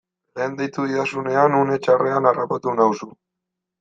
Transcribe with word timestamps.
Lehen 0.37 0.55
deitu 0.61 0.85
didazunean 0.91 1.57
une 1.59 1.77
txarrean 1.85 2.31
harrapatu 2.31 2.77
nauzu. 2.81 3.11